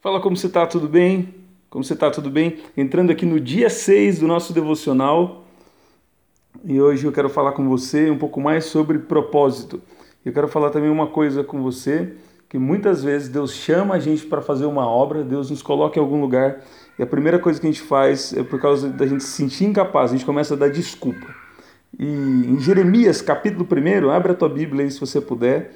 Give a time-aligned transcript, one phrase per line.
[0.00, 1.34] Fala como você está, tudo bem?
[1.68, 2.56] Como você está, tudo bem?
[2.74, 5.44] Entrando aqui no dia 6 do nosso devocional
[6.64, 9.82] e hoje eu quero falar com você um pouco mais sobre propósito.
[10.24, 12.14] Eu quero falar também uma coisa com você,
[12.48, 16.02] que muitas vezes Deus chama a gente para fazer uma obra, Deus nos coloca em
[16.02, 16.62] algum lugar
[16.98, 19.66] e a primeira coisa que a gente faz é por causa da gente se sentir
[19.66, 21.26] incapaz, a gente começa a dar desculpa.
[21.98, 25.74] E em Jeremias, capítulo 1, abre a tua Bíblia aí se você puder.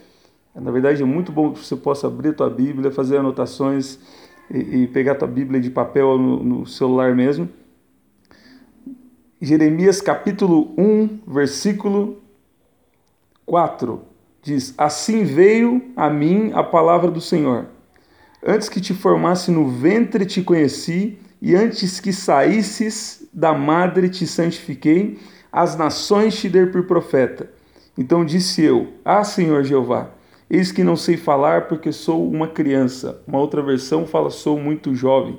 [0.55, 3.99] Na verdade, é muito bom que você possa abrir a tua Bíblia, fazer anotações
[4.49, 7.49] e, e pegar a tua Bíblia de papel no, no celular mesmo.
[9.41, 12.23] Jeremias capítulo 1, versículo
[13.45, 14.01] 4
[14.43, 17.67] diz: Assim veio a mim a palavra do Senhor.
[18.47, 24.27] Antes que te formasse no ventre te conheci, e antes que saísses da madre te
[24.27, 25.19] santifiquei,
[25.51, 27.51] as nações te dei por profeta.
[27.99, 30.11] Então disse eu: Ah, Senhor Jeová,
[30.55, 33.21] Eis que não sei falar porque sou uma criança.
[33.27, 35.37] Uma outra versão fala sou muito jovem.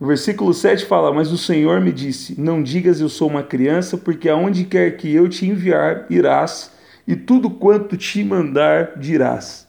[0.00, 3.98] O versículo 7 fala: Mas o Senhor me disse: Não digas eu sou uma criança,
[3.98, 6.72] porque aonde quer que eu te enviar, irás,
[7.06, 9.68] e tudo quanto te mandar, dirás.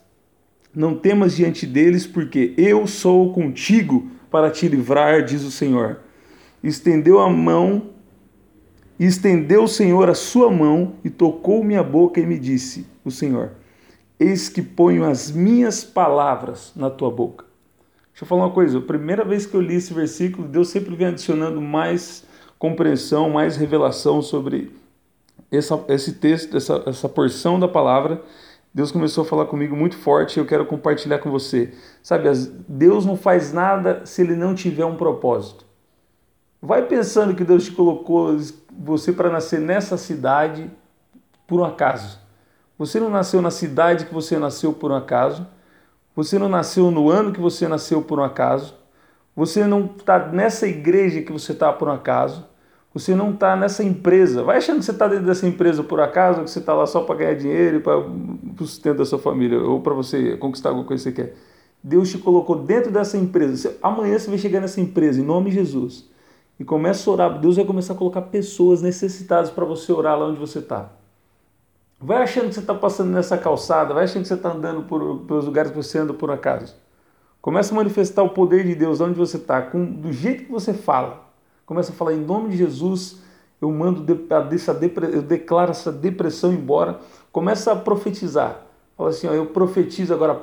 [0.73, 5.99] Não temas diante deles, porque eu sou contigo para te livrar, diz o Senhor.
[6.63, 7.89] Estendeu a mão,
[8.97, 13.51] estendeu o Senhor a sua mão, e tocou minha boca e me disse: O Senhor
[14.19, 17.45] Eis que ponho as minhas palavras na tua boca.
[18.11, 18.77] Deixa eu falar uma coisa.
[18.77, 22.25] A primeira vez que eu li esse versículo, Deus sempre vem adicionando mais
[22.57, 24.71] compreensão, mais revelação sobre
[25.51, 28.23] essa, esse texto, essa, essa porção da palavra.
[28.73, 31.73] Deus começou a falar comigo muito forte e eu quero compartilhar com você.
[32.01, 32.29] Sabe,
[32.67, 35.65] Deus não faz nada se ele não tiver um propósito.
[36.61, 38.35] Vai pensando que Deus te colocou
[38.77, 40.69] você para nascer nessa cidade
[41.45, 42.19] por um acaso.
[42.77, 45.47] Você não nasceu na cidade que você nasceu por um acaso.
[46.15, 48.73] Você não nasceu no ano que você nasceu por um acaso.
[49.35, 52.45] Você não está nessa igreja que você está por um acaso.
[52.93, 54.41] Você não está nessa empresa.
[54.41, 57.01] Vai achando que você está dentro dessa empresa por acaso, que você está lá só
[57.01, 60.87] para ganhar dinheiro e para o sustento da sua família, ou para você conquistar alguma
[60.87, 61.35] coisa que você quer.
[61.83, 63.57] Deus te colocou dentro dessa empresa.
[63.57, 66.09] Você, amanhã você vai chegar nessa empresa, em nome de Jesus.
[66.57, 67.39] E começa a orar.
[67.39, 70.89] Deus vai começar a colocar pessoas necessitadas para você orar lá onde você está.
[72.05, 75.21] Vai achando que você está passando nessa calçada, vai achando que você está andando por,
[75.21, 76.75] pelos lugares que você anda por acaso.
[77.41, 81.25] Começa a manifestar o poder de Deus onde você está, do jeito que você fala.
[81.65, 83.23] Começa a falar em nome de Jesus,
[83.59, 84.05] eu mando
[84.53, 84.71] essa
[85.11, 86.99] eu declaro essa depressão embora.
[87.31, 88.61] Começa a profetizar.
[88.95, 90.39] Fala assim, ó, eu profetizo agora.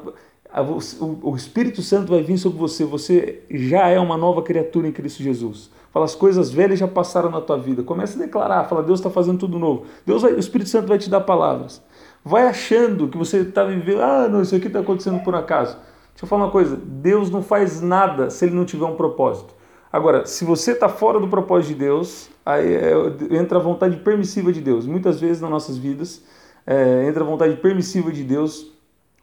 [1.23, 2.85] O Espírito Santo vai vir sobre você.
[2.85, 5.71] Você já é uma nova criatura em Cristo Jesus.
[5.93, 7.83] Fala, as coisas velhas já passaram na tua vida.
[7.83, 9.85] Começa a declarar, fala, Deus está fazendo tudo novo.
[10.07, 11.83] Deus vai, o Espírito Santo vai te dar palavras.
[12.25, 15.77] Vai achando que você está vivendo, ah, não, isso aqui está acontecendo por acaso.
[16.13, 19.55] Deixa eu falar uma coisa, Deus não faz nada se ele não tiver um propósito.
[19.93, 22.93] Agora, se você está fora do propósito de Deus, aí é,
[23.31, 24.87] entra a vontade permissiva de Deus.
[24.87, 26.23] Muitas vezes nas nossas vidas
[26.67, 28.73] é, entra a vontade permissiva de Deus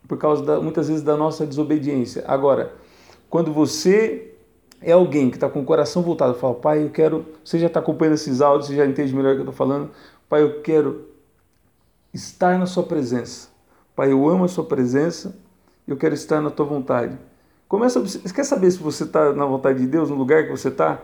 [0.07, 2.23] por causa da, muitas vezes da nossa desobediência.
[2.27, 2.73] Agora,
[3.29, 4.28] quando você
[4.81, 7.79] é alguém que está com o coração voltado, fala, pai, eu quero, você já está
[7.79, 9.91] acompanhando esses áudios, você já entende melhor o que eu estou falando,
[10.27, 11.05] pai, eu quero
[12.13, 13.49] estar na sua presença,
[13.95, 15.37] pai, eu amo a sua presença,
[15.87, 17.17] eu quero estar na tua vontade.
[17.67, 20.69] Começa, você quer saber se você está na vontade de Deus, no lugar que você
[20.69, 20.99] está?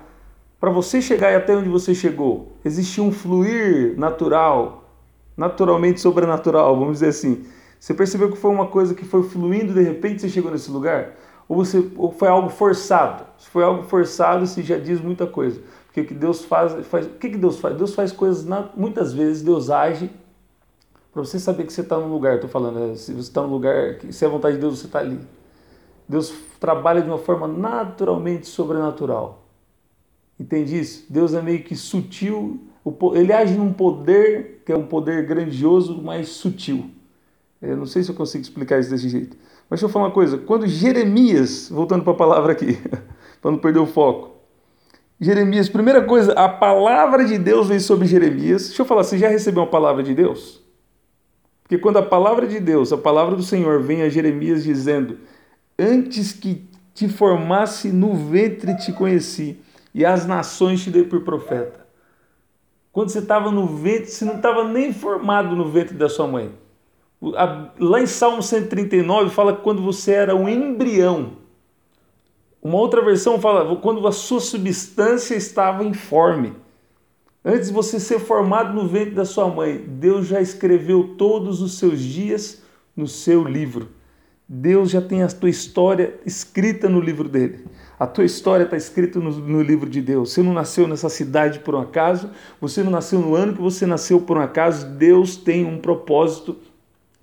[0.59, 4.89] Para você chegar até onde você chegou, existe um fluir natural,
[5.35, 7.45] naturalmente sobrenatural, vamos dizer assim.
[7.79, 11.13] Você percebeu que foi uma coisa que foi fluindo de repente você chegou nesse lugar?
[11.47, 13.25] Ou, você, ou foi algo forçado.
[13.37, 15.61] Se foi algo forçado, isso já diz muita coisa.
[15.85, 17.77] Porque o que Deus faz, faz o que, que Deus faz?
[17.77, 20.09] Deus faz coisas, na, muitas vezes Deus age
[21.13, 22.95] para você saber que você está num lugar, estou falando, né?
[22.95, 25.17] se você está num lugar, se é vontade de Deus, você está ali.
[26.09, 29.45] Deus trabalha de uma forma naturalmente sobrenatural.
[30.37, 31.05] Entende isso?
[31.09, 32.59] Deus é meio que sutil,
[33.13, 36.89] ele age num poder que é um poder grandioso, mas sutil.
[37.61, 39.37] Eu não sei se eu consigo explicar isso desse jeito.
[39.69, 40.37] Mas deixa eu falar uma coisa.
[40.37, 42.77] Quando Jeremias, voltando para a palavra aqui,
[43.41, 44.35] para não perder o foco.
[45.19, 48.67] Jeremias, primeira coisa, a palavra de Deus veio sobre Jeremias.
[48.67, 50.61] Deixa eu falar, você já recebeu uma palavra de Deus?
[51.63, 55.17] Porque quando a palavra de Deus, a palavra do Senhor vem a Jeremias dizendo:
[55.79, 59.59] Antes que te formasse no ventre te conheci,
[59.93, 61.85] e as nações te dei por profeta.
[62.91, 66.51] Quando você estava no ventre, você não estava nem formado no ventre da sua mãe.
[67.21, 71.33] Lá em Salmo 139 fala que quando você era um embrião.
[72.61, 76.53] Uma outra versão fala quando a sua substância estava informe.
[77.43, 81.77] Antes de você ser formado no ventre da sua mãe, Deus já escreveu todos os
[81.77, 82.63] seus dias
[82.95, 83.89] no seu livro.
[84.47, 87.65] Deus já tem a tua história escrita no livro dele.
[87.99, 90.33] A tua história está escrita no, no, livro de Deus.
[90.33, 92.29] Você não nasceu nessa cidade por um acaso,
[92.61, 94.87] você não nasceu no ano que você nasceu por um acaso.
[94.87, 96.57] Deus tem um propósito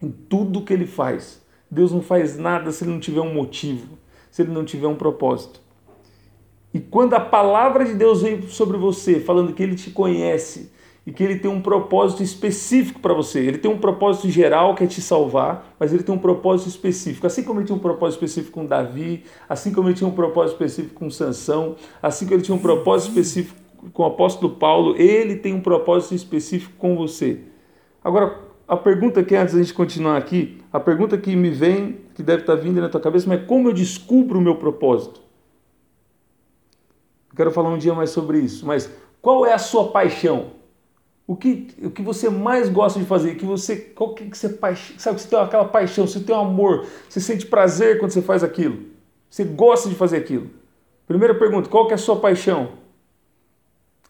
[0.02, 1.40] em tudo que ele faz.
[1.70, 3.99] Deus não faz nada se ele não tiver um motivo,
[4.31, 5.60] se ele não tiver um propósito.
[6.75, 10.72] E quando a palavra de Deus vem sobre você, falando que ele te conhece,
[11.06, 13.40] e que ele tem um propósito específico para você.
[13.40, 17.26] Ele tem um propósito geral que é te salvar, mas ele tem um propósito específico.
[17.26, 20.52] Assim como ele tinha um propósito específico com Davi, assim como ele tinha um propósito
[20.52, 23.60] específico com Sansão, assim como ele tinha um propósito específico
[23.93, 27.40] com o apóstolo Paulo, ele tem um propósito específico com você.
[28.04, 28.38] Agora,
[28.73, 32.41] a pergunta que antes da gente continuar aqui, a pergunta que me vem, que deve
[32.41, 35.21] estar vindo na tua cabeça, mas como eu descubro o meu propósito?
[37.29, 38.91] Eu quero falar um dia mais sobre isso, mas
[39.21, 40.53] qual é a sua paixão?
[41.27, 43.35] O que, o que você mais gosta de fazer?
[43.35, 44.49] Que você, qual que, que você
[44.97, 48.23] sabe que você tem aquela paixão, você tem um amor, você sente prazer quando você
[48.23, 48.85] faz aquilo.
[49.29, 50.49] Você gosta de fazer aquilo.
[51.07, 52.71] Primeira pergunta, qual que é a sua paixão?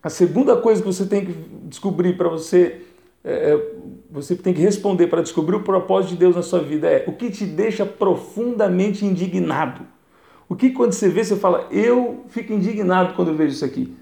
[0.00, 1.32] A segunda coisa que você tem que
[1.64, 2.82] descobrir para você,
[3.24, 3.72] é, é,
[4.10, 7.12] você tem que responder para descobrir o propósito de Deus na sua vida é o
[7.12, 9.86] que te deixa profundamente indignado.
[10.48, 13.96] O que quando você vê, você fala, eu fico indignado quando eu vejo isso aqui.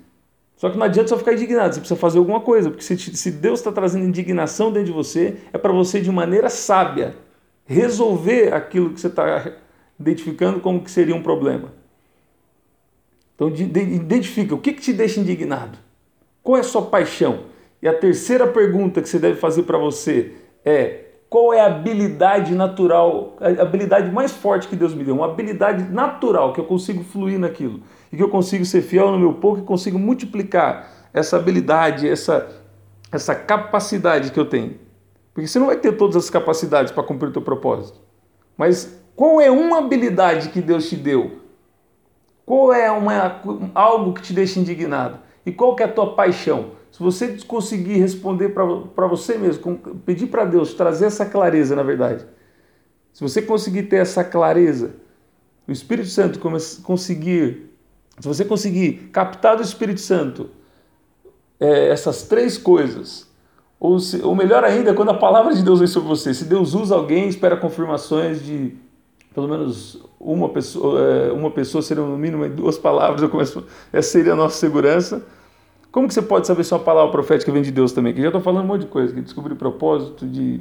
[0.56, 3.30] Só que não adianta só ficar indignado, você precisa fazer alguma coisa, porque se, se
[3.30, 7.14] Deus está trazendo indignação dentro de você, é para você, de maneira sábia,
[7.64, 9.52] resolver aquilo que você está
[9.98, 11.72] identificando como que seria um problema.
[13.34, 15.78] Então, de, de, identifica o que, que te deixa indignado.
[16.42, 17.44] Qual é a sua paixão?
[17.82, 20.34] E a terceira pergunta que você deve fazer para você
[20.64, 25.14] é: qual é a habilidade natural, a habilidade mais forte que Deus me deu?
[25.14, 27.80] Uma habilidade natural que eu consigo fluir naquilo
[28.12, 32.48] e que eu consigo ser fiel no meu pouco e consigo multiplicar essa habilidade, essa,
[33.10, 34.74] essa capacidade que eu tenho.
[35.32, 38.00] Porque você não vai ter todas as capacidades para cumprir o teu propósito.
[38.56, 41.38] Mas qual é uma habilidade que Deus te deu?
[42.44, 43.40] Qual é uma,
[43.74, 45.18] algo que te deixa indignado?
[45.46, 46.72] E qual que é a tua paixão?
[46.90, 52.26] Se você conseguir responder para você mesmo, pedir para Deus trazer essa clareza, na verdade.
[53.12, 54.92] Se você conseguir ter essa clareza,
[55.66, 56.40] o Espírito Santo
[56.82, 57.70] conseguir
[58.20, 60.50] se você conseguir captar do Espírito Santo
[61.58, 63.26] é, essas três coisas,
[63.78, 66.74] ou, se, ou melhor ainda, quando a palavra de Deus vem sobre você, se Deus
[66.74, 68.76] usa alguém, espera confirmações de
[69.34, 74.10] pelo menos uma pessoa, é, uma pessoa seria no mínimo duas palavras, eu começo, essa
[74.10, 75.24] seria a nossa segurança.
[75.90, 78.14] Como que você pode saber se uma palavra profética vem de Deus também?
[78.14, 80.60] Que já estou falando um monte de coisa, que descobri propósito de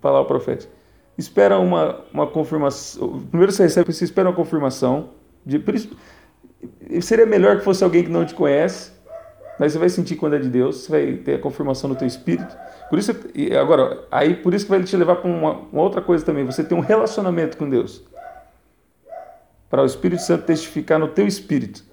[0.00, 0.72] palavra profética.
[1.16, 3.20] Espera uma, uma confirmação.
[3.28, 5.10] Primeiro você recebe, você espera uma confirmação.
[5.44, 5.62] De,
[7.02, 8.92] seria melhor que fosse alguém que não te conhece,
[9.58, 12.06] mas você vai sentir quando é de Deus, você vai ter a confirmação no teu
[12.08, 12.56] espírito.
[12.88, 13.12] Por isso,
[13.60, 16.64] agora, aí por isso que vai te levar para uma, uma outra coisa também, você
[16.64, 18.02] tem um relacionamento com Deus.
[19.68, 21.84] Para o Espírito Santo testificar no teu espírito.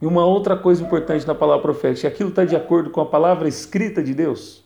[0.00, 3.48] E uma outra coisa importante na palavra profética, aquilo está de acordo com a palavra
[3.48, 4.64] escrita de Deus.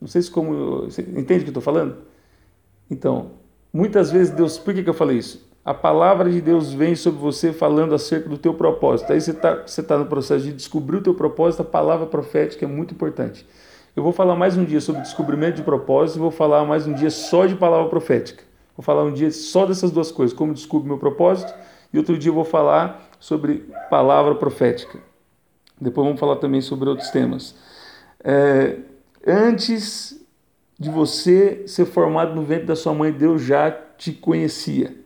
[0.00, 0.86] Não sei se como.
[0.86, 1.98] Entende o que eu estou falando?
[2.90, 3.32] Então,
[3.72, 4.58] muitas vezes Deus.
[4.58, 5.46] Por que, que eu falei isso?
[5.66, 9.12] a palavra de Deus vem sobre você falando acerca do teu propósito.
[9.12, 12.64] Aí você está você tá no processo de descobrir o teu propósito, a palavra profética
[12.64, 13.44] é muito importante.
[13.96, 17.10] Eu vou falar mais um dia sobre descobrimento de propósito vou falar mais um dia
[17.10, 18.44] só de palavra profética.
[18.76, 21.52] Vou falar um dia só dessas duas coisas, como descubro meu propósito,
[21.92, 24.98] e outro dia eu vou falar sobre palavra profética.
[25.80, 27.54] Depois vamos falar também sobre outros temas.
[28.22, 28.78] É,
[29.26, 30.24] antes
[30.78, 34.96] de você ser formado no ventre da sua mãe, Deus já te conhecia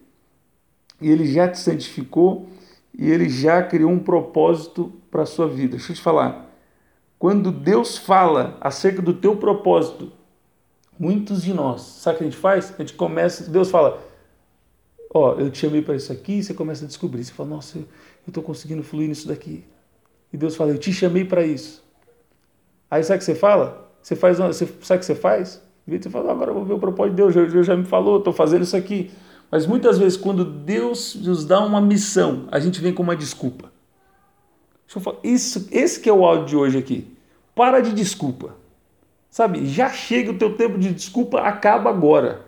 [1.00, 2.48] e ele já te santificou
[2.96, 5.76] e ele já criou um propósito para a sua vida.
[5.76, 6.50] Deixa eu te falar.
[7.18, 10.12] Quando Deus fala acerca do teu propósito,
[10.98, 12.74] muitos de nós, sabe o que a gente faz?
[12.74, 14.02] A gente começa, Deus fala,
[15.12, 17.24] ó, eu te chamei para isso aqui, e você começa a descobrir.
[17.24, 17.86] Você fala, nossa, eu
[18.28, 19.64] estou conseguindo fluir nisso daqui.
[20.32, 21.84] E Deus fala, eu te chamei para isso.
[22.90, 23.90] Aí sabe o que você fala?
[24.02, 25.62] Você faz, você, sabe o que você faz?
[25.86, 28.32] Você fala, agora eu vou ver o propósito de Deus, Deus já me falou, estou
[28.32, 29.10] fazendo isso aqui.
[29.50, 33.72] Mas muitas vezes, quando Deus nos dá uma missão, a gente vem com uma desculpa.
[35.24, 37.16] Isso, esse que é o áudio de hoje aqui.
[37.54, 38.54] Para de desculpa.
[39.28, 42.46] Sabe, já chega o teu tempo de desculpa, acaba agora.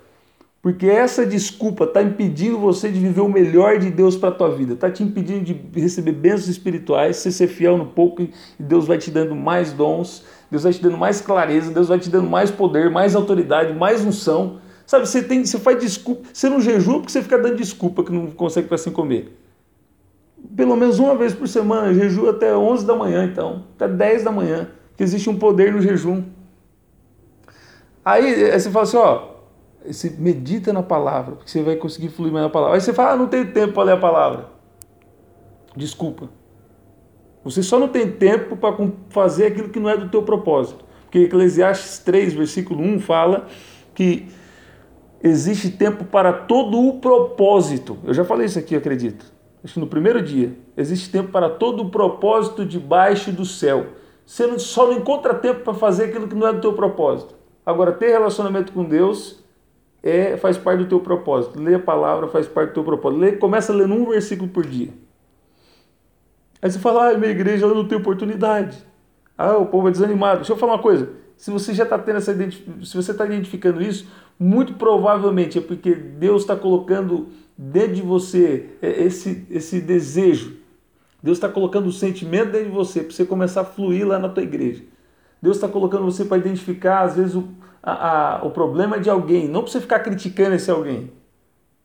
[0.62, 4.48] Porque essa desculpa está impedindo você de viver o melhor de Deus para a tua
[4.48, 4.74] vida.
[4.74, 8.96] Está te impedindo de receber bênçãos espirituais, você ser fiel no pouco e Deus vai
[8.96, 12.48] te dando mais dons, Deus vai te dando mais clareza, Deus vai te dando mais
[12.48, 14.60] poder, mais autoridade, mais unção.
[14.86, 16.28] Sabe, você, tem, você faz desculpa.
[16.32, 19.36] Você não jejua porque você fica dando desculpa que não consegue para sem comer.
[20.54, 24.30] Pelo menos uma vez por semana, jejua até 11 da manhã, então, até 10 da
[24.30, 26.22] manhã, que existe um poder no jejum.
[28.04, 29.31] Aí, aí você fala assim: ó,
[29.86, 32.76] Você medita na palavra, porque você vai conseguir fluir mais na palavra.
[32.76, 34.46] Aí você fala, ah, não tenho tempo para ler a palavra.
[35.76, 36.28] Desculpa.
[37.44, 38.76] Você só não tem tempo para
[39.08, 40.84] fazer aquilo que não é do teu propósito.
[41.02, 43.46] Porque Eclesiastes 3, versículo 1 fala
[43.94, 44.28] que
[45.22, 47.98] existe tempo para todo o propósito.
[48.04, 49.32] Eu já falei isso aqui, acredito.
[49.64, 50.56] Acho que no primeiro dia.
[50.76, 53.86] Existe tempo para todo o propósito debaixo do céu.
[54.24, 57.34] Você só não encontra tempo para fazer aquilo que não é do teu propósito.
[57.64, 59.41] Agora, ter relacionamento com Deus
[60.02, 61.60] é, faz parte do teu propósito.
[61.60, 63.20] Ler a palavra faz parte do teu propósito.
[63.20, 64.90] Lê, começa lendo um versículo por dia.
[66.60, 68.78] Aí você fala, ah, minha igreja eu não tem oportunidade.
[69.36, 70.38] Ah, o povo é desanimado.
[70.38, 71.10] Deixa eu falar uma coisa.
[71.36, 74.06] Se você já está tendo essa se você está identificando isso,
[74.38, 80.56] muito provavelmente é porque Deus está colocando dentro de você esse, esse desejo.
[81.22, 84.28] Deus está colocando o sentimento dentro de você para você começar a fluir lá na
[84.28, 84.82] tua igreja.
[85.40, 87.48] Deus está colocando você para identificar, às vezes, o,
[87.82, 91.10] a, a, o problema de alguém, não para você ficar criticando esse alguém.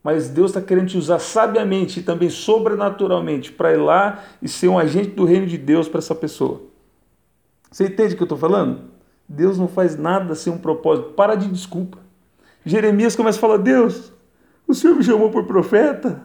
[0.04, 4.68] Mas Deus está querendo te usar sabiamente e também sobrenaturalmente para ir lá e ser
[4.68, 6.62] um agente do reino de Deus para essa pessoa.
[7.72, 8.82] Você entende o que eu estou falando?
[9.28, 11.10] Deus não faz nada sem um propósito.
[11.10, 11.98] Para de desculpa.
[12.66, 14.14] Jeremias começa a falar: Deus,
[14.68, 16.24] o Senhor me chamou por profeta,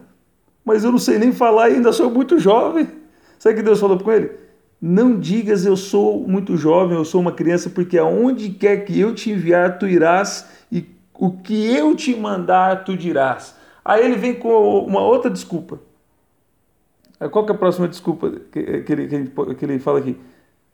[0.63, 2.87] mas eu não sei nem falar ainda, sou muito jovem.
[3.37, 4.31] Sabe o que Deus falou com ele?
[4.85, 9.15] Não digas eu sou muito jovem, eu sou uma criança, porque aonde quer que eu
[9.15, 13.55] te enviar, tu irás, e o que eu te mandar, tu dirás.
[13.85, 15.79] Aí ele vem com uma outra desculpa.
[17.31, 19.07] Qual que é a próxima desculpa que, que, ele,
[19.55, 20.19] que ele fala aqui?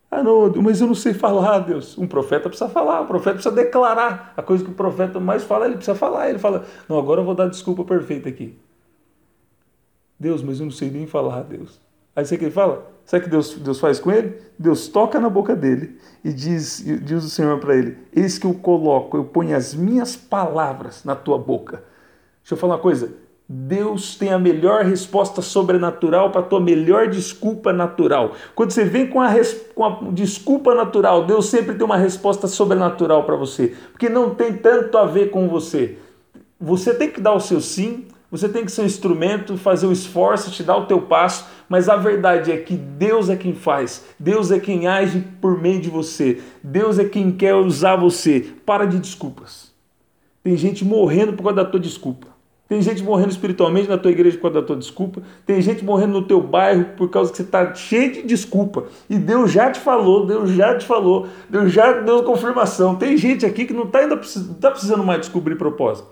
[0.09, 1.95] Ah, não, mas eu não sei falar, Deus.
[1.95, 4.33] Um profeta precisa falar, o profeta precisa declarar.
[4.35, 6.31] A coisa que o profeta mais fala, ele precisa falar.
[6.31, 8.57] Ele fala, não, agora eu vou dar a desculpa perfeita aqui.
[10.19, 11.79] Deus, mas eu não sei nem falar, Deus.
[12.19, 12.85] Aí você que ele fala?
[13.05, 14.35] Sabe o que Deus, Deus faz com ele?
[14.57, 18.53] Deus toca na boca dele e diz, diz o Senhor para ele: Eis que eu
[18.53, 21.81] coloco, eu ponho as minhas palavras na tua boca.
[22.41, 23.13] Deixa eu falar uma coisa.
[23.47, 28.33] Deus tem a melhor resposta sobrenatural para a tua melhor desculpa natural.
[28.53, 29.33] Quando você vem com a,
[29.73, 34.57] com a desculpa natural, Deus sempre tem uma resposta sobrenatural para você, porque não tem
[34.57, 35.97] tanto a ver com você.
[36.59, 39.91] Você tem que dar o seu sim, você tem que ser um instrumento, fazer o
[39.91, 44.03] esforço, te dar o teu passo, mas a verdade é que Deus é quem faz,
[44.19, 48.47] Deus é quem age por meio de você, Deus é quem quer usar você.
[48.65, 49.71] Para de desculpas.
[50.43, 52.27] Tem gente morrendo por causa da tua desculpa.
[52.67, 55.23] Tem gente morrendo espiritualmente na tua igreja por causa da tua desculpa.
[55.43, 58.85] Tem gente morrendo no teu bairro por causa que você está cheio de desculpa.
[59.09, 62.95] E Deus já te falou, Deus já te falou, Deus já deu confirmação.
[62.95, 64.15] Tem gente aqui que não está ainda
[64.61, 66.09] tá precisando mais descobrir propósito.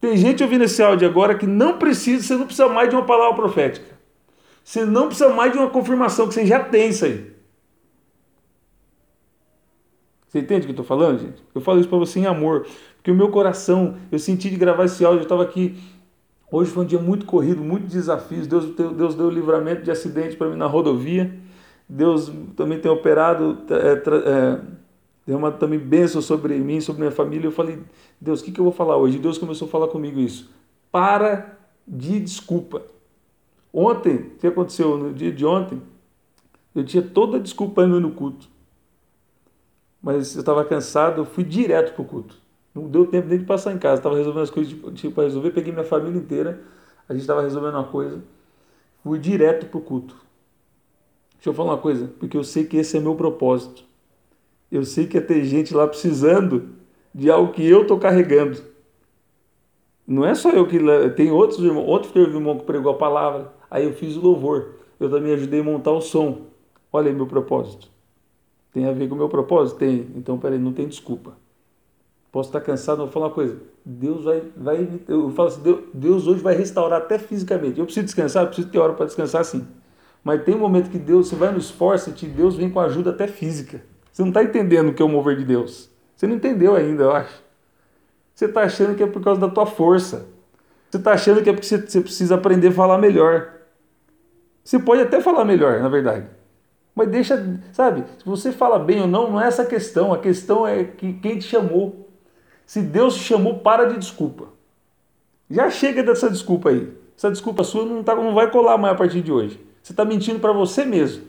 [0.00, 3.04] Tem gente ouvindo esse áudio agora que não precisa, você não precisa mais de uma
[3.04, 3.93] palavra profética.
[4.64, 7.34] Você não precisa mais de uma confirmação, que você já tem isso aí.
[10.26, 11.44] Você entende o que eu estou falando, gente?
[11.54, 12.66] Eu falo isso para você em amor.
[12.96, 15.78] Porque o meu coração, eu senti de gravar esse áudio, eu estava aqui.
[16.50, 18.46] Hoje foi um dia muito corrido, muitos desafios.
[18.46, 21.38] Deus, Deus deu livramento de acidente para mim na rodovia.
[21.86, 24.60] Deus também tem operado, é, é,
[25.26, 27.46] deu uma também bênção sobre mim, sobre minha família.
[27.46, 27.78] Eu falei,
[28.18, 29.18] Deus, o que, que eu vou falar hoje?
[29.18, 30.50] Deus começou a falar comigo isso.
[30.90, 32.93] Para de desculpa.
[33.76, 35.82] Ontem, o que aconteceu no dia de ontem?
[36.72, 38.48] Eu tinha toda a desculpa indo no culto.
[40.00, 42.36] Mas eu estava cansado, eu fui direto para o culto.
[42.72, 43.96] Não deu tempo nem de passar em casa.
[43.96, 45.50] Estava resolvendo as coisas tipo, tipo, para resolver.
[45.50, 46.60] Peguei minha família inteira.
[47.08, 48.22] A gente estava resolvendo uma coisa.
[49.02, 50.14] Fui direto para o culto.
[51.34, 52.12] Deixa eu falar uma coisa.
[52.20, 53.82] Porque eu sei que esse é meu propósito.
[54.70, 56.68] Eu sei que ia ter gente lá precisando
[57.12, 58.60] de algo que eu estou carregando.
[60.06, 60.78] Não é só eu que.
[61.16, 61.88] Tem outros irmãos.
[61.88, 63.52] Outro irmão que pregou a palavra.
[63.74, 64.76] Aí eu fiz o louvor.
[65.00, 66.42] Eu também ajudei a montar o som.
[66.92, 67.88] Olha aí meu propósito.
[68.72, 69.78] Tem a ver com o meu propósito?
[69.78, 70.06] Tem.
[70.14, 71.32] Então, peraí, não tem desculpa.
[72.30, 73.56] Posso estar cansado, vou falar uma coisa.
[73.84, 77.80] Deus vai, vai eu falo assim, Deus, Deus hoje vai restaurar até fisicamente.
[77.80, 79.66] Eu preciso descansar, eu preciso ter hora para descansar sim.
[80.22, 83.10] Mas tem um momento que Deus, você vai no esforço e Deus vem com ajuda
[83.10, 83.82] até física.
[84.12, 85.90] Você não está entendendo o que é o mover de Deus.
[86.14, 87.42] Você não entendeu ainda, eu acho.
[88.36, 90.28] Você está achando que é por causa da tua força.
[90.88, 93.63] Você está achando que é porque você precisa aprender a falar melhor.
[94.64, 96.26] Você pode até falar melhor, na verdade.
[96.94, 100.14] Mas deixa, sabe, se você fala bem ou não, não é essa a questão.
[100.14, 102.08] A questão é que quem te chamou.
[102.64, 104.46] Se Deus te chamou, para de desculpa.
[105.50, 106.90] Já chega dessa desculpa aí.
[107.16, 109.60] Essa desculpa sua não, tá, não vai colar mais a partir de hoje.
[109.82, 111.24] Você está mentindo para você mesmo.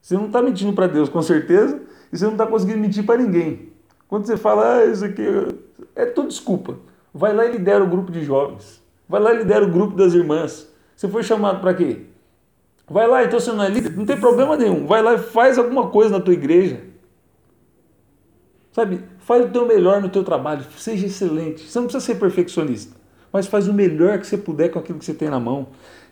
[0.00, 1.82] Você não está mentindo para Deus, com certeza,
[2.12, 3.72] e você não está conseguindo mentir para ninguém.
[4.08, 5.22] Quando você fala, ah, isso aqui
[5.94, 6.78] é tudo desculpa.
[7.12, 8.82] Vai lá e lidera o grupo de jovens.
[9.08, 10.72] Vai lá e lidera o grupo das irmãs.
[10.94, 12.06] Você foi chamado para quê?
[12.88, 14.86] Vai lá, então você não é líder, não tem problema nenhum.
[14.86, 16.80] Vai lá e faz alguma coisa na tua igreja.
[18.70, 19.00] Sabe?
[19.18, 21.62] Faz o teu melhor no teu trabalho, seja excelente.
[21.62, 22.94] Você não precisa ser perfeccionista,
[23.32, 25.68] mas faz o melhor que você puder com aquilo que você tem na mão.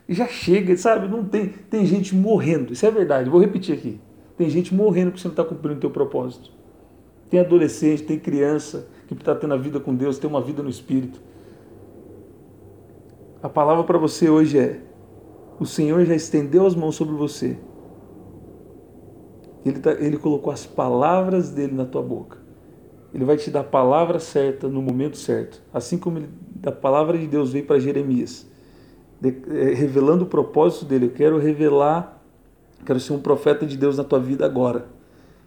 [0.09, 1.07] E já chega, sabe?
[1.07, 2.73] Não tem, tem gente morrendo.
[2.73, 3.31] Isso é verdade.
[3.31, 4.01] Vou repetir aqui.
[4.37, 6.51] Tem gente morrendo porque você não está cumprindo o teu propósito.
[7.31, 10.69] Tem adolescente, tem criança que está tendo a vida com Deus, tem uma vida no
[10.69, 11.21] Espírito.
[13.43, 14.81] A palavra para você hoje é:
[15.59, 17.57] o Senhor já estendeu as mãos sobre você.
[19.65, 22.39] Ele, tá, ele colocou as palavras dele na tua boca.
[23.15, 25.63] Ele vai te dar a palavra certa no momento certo.
[25.73, 26.29] Assim como ele,
[26.67, 28.47] a palavra de Deus veio para Jeremias,
[29.21, 31.07] de, é, revelando o propósito dele.
[31.07, 32.23] Eu quero revelar,
[32.85, 34.87] quero ser um profeta de Deus na tua vida agora.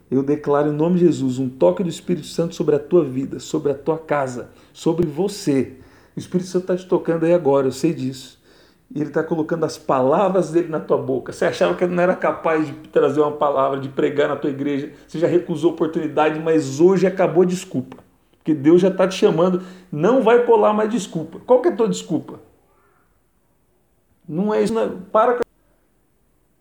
[0.09, 3.39] Eu declaro em nome de Jesus um toque do Espírito Santo sobre a tua vida,
[3.39, 5.75] sobre a tua casa, sobre você.
[6.15, 8.36] O Espírito Santo está te tocando aí agora, eu sei disso.
[8.93, 11.33] E ele está colocando as palavras dele na tua boca.
[11.33, 14.91] Você achava que não era capaz de trazer uma palavra, de pregar na tua igreja.
[15.07, 17.97] Você já recusou a oportunidade, mas hoje acabou a desculpa.
[18.37, 19.61] Porque Deus já está te chamando.
[19.91, 21.39] Não vai colar mais desculpa.
[21.45, 22.39] Qual que é a tua desculpa?
[24.27, 24.73] Não é isso.
[24.73, 24.89] Não é...
[25.11, 25.39] Para.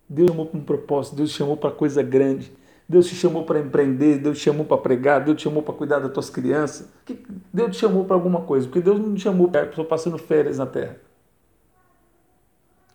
[0.09, 1.17] Deus chamou para um propósito.
[1.17, 2.53] Deus chamou para coisa grande.
[2.89, 5.99] Deus te chamou para empreender, Deus te chamou para pregar, Deus te chamou para cuidar
[5.99, 6.89] das tuas crianças.
[7.53, 10.67] Deus te chamou para alguma coisa, porque Deus não te chamou para passando férias na
[10.67, 10.97] terra.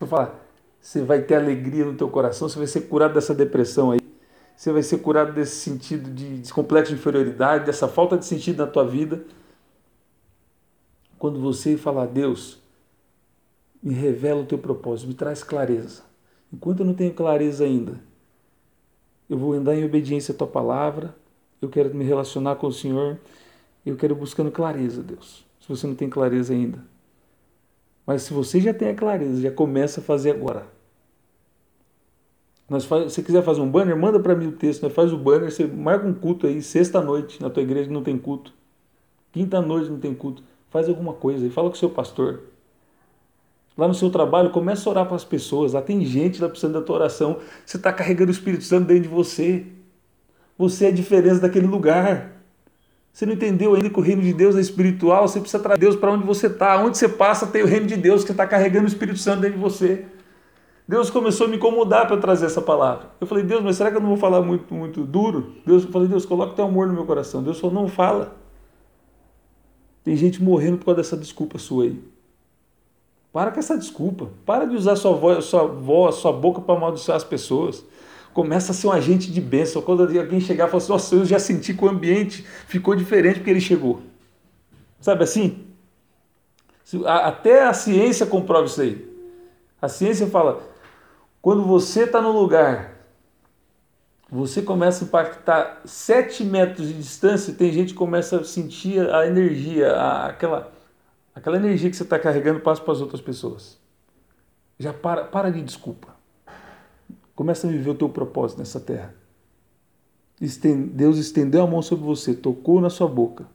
[0.02, 0.44] Eu falar,
[0.80, 4.00] você vai ter alegria no teu coração, você vai ser curado dessa depressão aí,
[4.58, 8.58] você vai ser curado desse sentido de, de complexo de inferioridade, dessa falta de sentido
[8.58, 9.24] na tua vida.
[11.20, 12.60] Quando você falar, Deus,
[13.82, 16.02] me revela o teu propósito, me traz clareza.
[16.52, 18.02] Enquanto eu não tenho clareza ainda,
[19.30, 21.16] eu vou andar em obediência à tua palavra,
[21.62, 23.20] eu quero me relacionar com o Senhor,
[23.86, 25.46] eu quero buscando clareza, Deus.
[25.60, 26.91] Se você não tem clareza ainda.
[28.06, 30.68] Mas se você já tem a clareza, já começa a fazer agora.
[32.70, 35.12] Nós faz, se você quiser fazer um banner, manda para mim o texto, nós faz
[35.12, 38.54] o banner, você marca um culto aí, sexta-noite, na tua igreja não tem culto.
[39.32, 40.44] Quinta-noite não tem culto.
[40.70, 42.44] Faz alguma coisa aí, fala com o seu pastor.
[43.78, 45.74] Lá no seu trabalho, começa a orar para as pessoas.
[45.74, 47.40] Lá tem gente lá precisando da tua oração.
[47.66, 49.66] Você está carregando o Espírito Santo dentro de você.
[50.58, 52.41] Você é a diferença daquele lugar.
[53.14, 55.28] Você não entendeu ainda que o reino de Deus é espiritual?
[55.28, 56.82] Você precisa trazer Deus para onde você está.
[56.82, 59.58] Onde você passa, tem o reino de Deus que está carregando o Espírito Santo dentro
[59.58, 60.06] de você.
[60.88, 63.12] Deus começou a me incomodar para trazer essa palavra.
[63.20, 65.56] Eu falei, Deus, mas será que eu não vou falar muito, muito duro?
[65.66, 67.44] Deus, eu falei, Deus, coloca teu amor no meu coração.
[67.44, 68.36] Deus falou, não fala.
[70.04, 72.02] Tem gente morrendo por causa dessa desculpa sua aí.
[73.32, 74.30] Para com essa desculpa.
[74.46, 77.86] Para de usar sua voz, sua voz, sua boca para amaldiçoar as pessoas.
[78.34, 79.82] Começa a ser um agente de bênção.
[79.82, 83.50] Quando alguém chegar e falar assim, eu já senti que o ambiente ficou diferente porque
[83.50, 84.02] ele chegou.
[85.00, 85.66] Sabe assim?
[87.06, 89.10] Até a ciência comprova isso aí.
[89.82, 90.62] A ciência fala,
[91.42, 92.94] quando você está no lugar,
[94.30, 99.26] você começa a impactar 7 metros de distância, tem gente que começa a sentir a
[99.26, 100.72] energia, a, aquela
[101.34, 103.80] Aquela energia que você está carregando passa para as outras pessoas.
[104.78, 106.16] Já para, para de desculpa.
[107.42, 109.16] Começa a viver o teu propósito nessa terra.
[110.94, 113.48] Deus estendeu a mão sobre você, tocou na sua boca.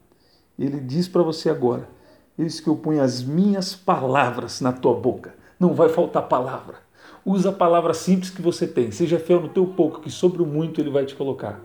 [0.59, 1.88] Ele diz para você agora:
[2.37, 5.37] Eis que eu ponho as minhas palavras na tua boca.
[5.57, 6.79] Não vai faltar palavra.
[7.25, 8.90] Usa a palavra simples que você tem.
[8.90, 11.61] Seja fiel no teu pouco, que sobre o muito ele vai te colocar.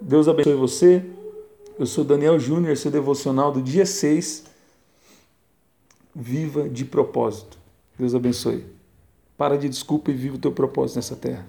[0.00, 1.08] Deus abençoe você.
[1.78, 4.46] Eu sou Daniel Júnior, seu devocional do dia 6
[6.12, 7.56] viva de propósito.
[7.96, 8.79] Deus abençoe.
[9.40, 11.46] Para de desculpa e viva o teu propósito nessa terra.